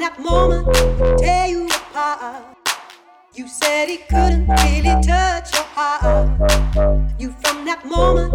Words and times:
that 0.00 0.18
moment 0.18 0.66
tear 1.18 1.46
you 1.46 1.66
apart. 1.66 2.56
You 3.34 3.46
said 3.46 3.88
he 3.88 3.98
couldn't 3.98 4.48
really 4.48 4.96
touch 5.02 5.52
your 5.52 5.64
heart. 5.74 6.40
You 7.18 7.34
from 7.42 7.64
that 7.66 7.84
moment 7.84 8.32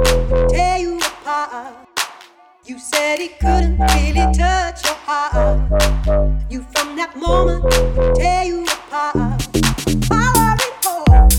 tear 0.50 0.78
you 0.78 0.98
apart. 0.98 1.88
You 2.66 2.78
said 2.78 3.20
he 3.20 3.30
couldn't 3.30 3.80
really 3.80 4.32
touch 4.34 4.86
your 4.86 4.96
heart. 5.06 5.72
You 6.52 6.66
from 6.74 6.96
that 6.98 7.16
moment 7.18 8.16
tear 8.16 8.44
you 8.46 8.64
apart. 8.64 9.42
Valerie 10.08 10.74
Paul, 10.82 11.30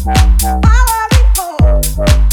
Valerie 0.63 1.27
Paul. 1.35 2.26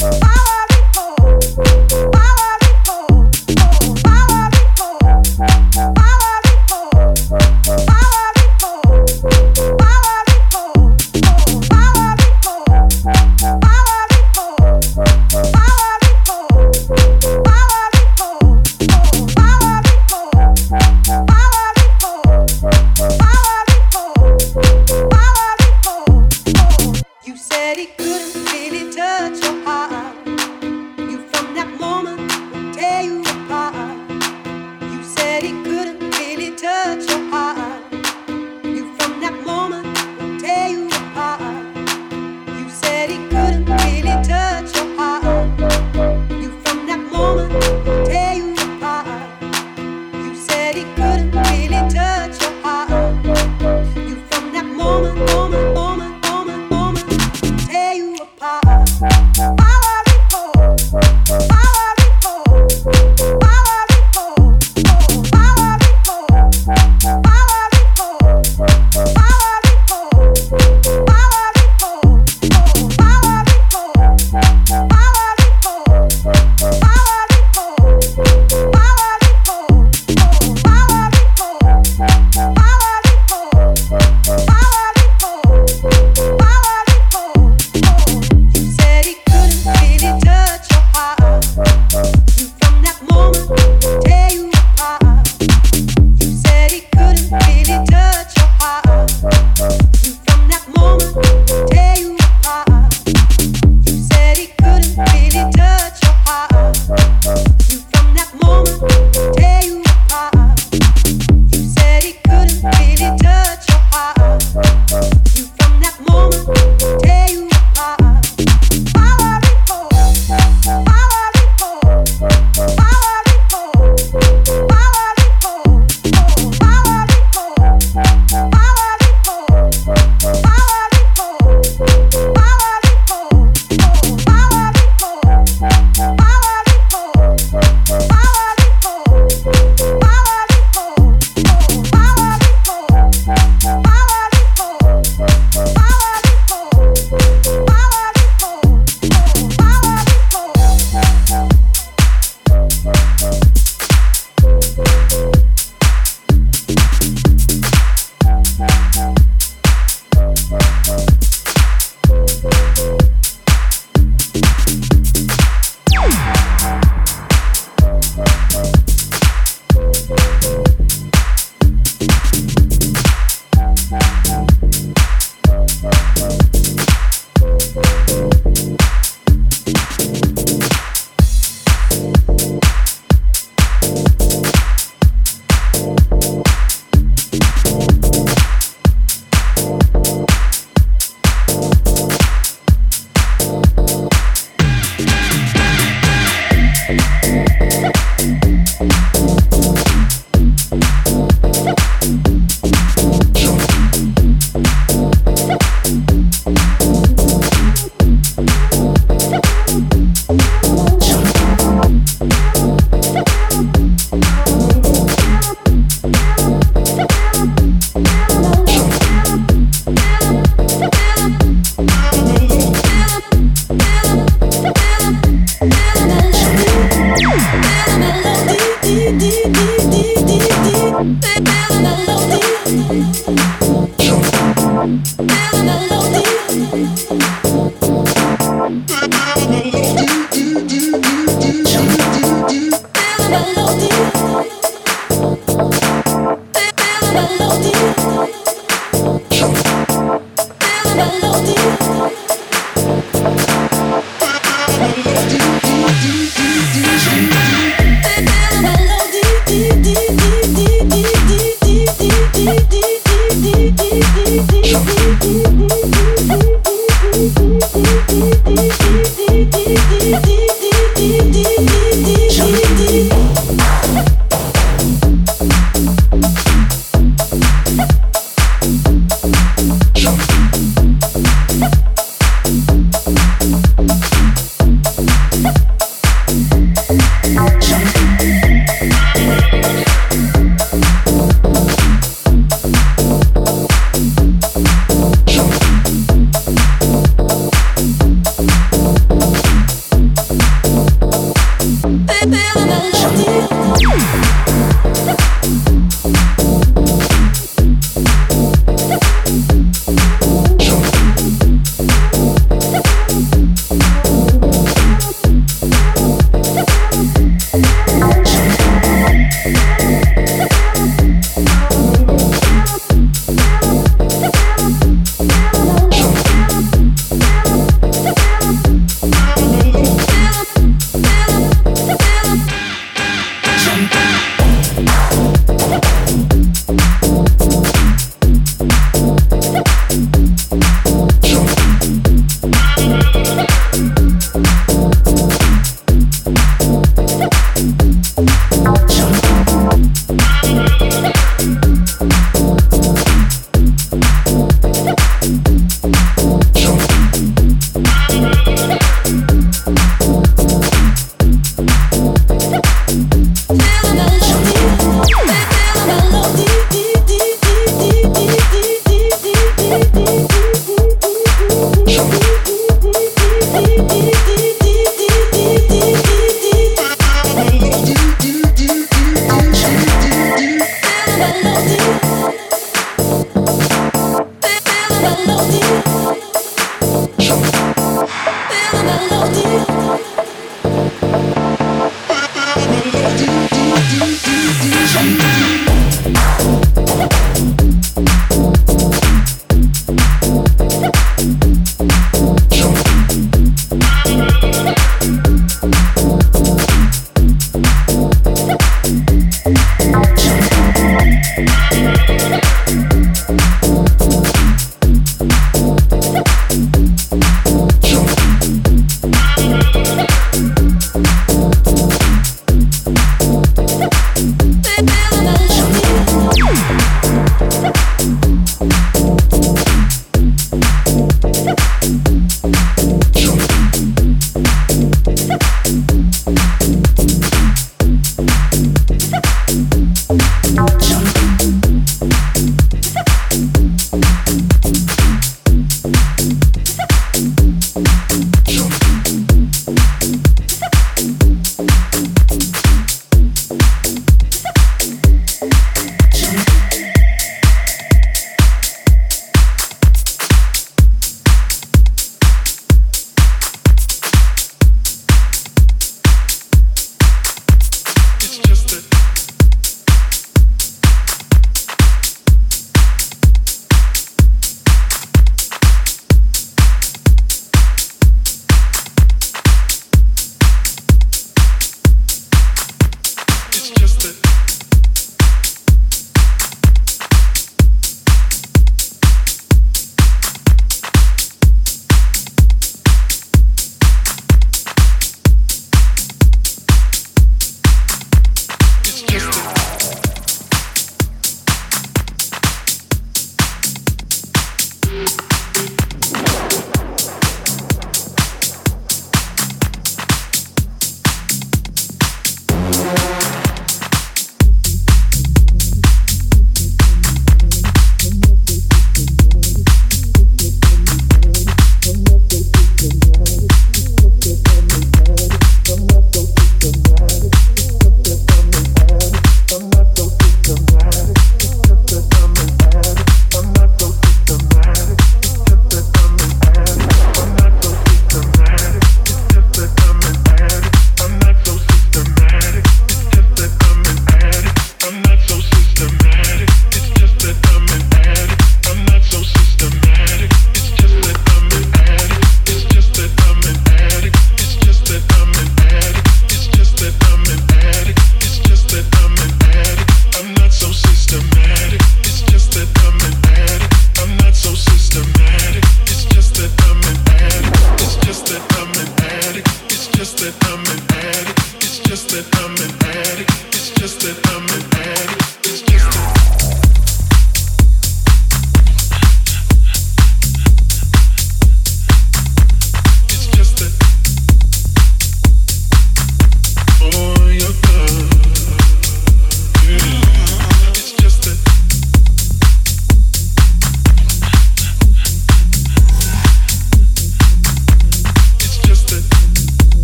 Systematic 257.13 257.52